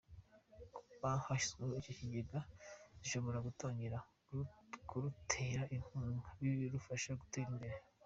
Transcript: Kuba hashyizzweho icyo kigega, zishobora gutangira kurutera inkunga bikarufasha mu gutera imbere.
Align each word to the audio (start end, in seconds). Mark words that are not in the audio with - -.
Kuba 0.89 1.09
hashyizzweho 1.25 1.73
icyo 1.81 1.93
kigega, 1.99 2.39
zishobora 2.99 3.37
gutangira 3.47 3.97
kurutera 4.87 5.61
inkunga 5.75 6.27
bikarufasha 6.39 7.07
mu 7.13 7.19
gutera 7.23 7.49
imbere. 7.53 7.75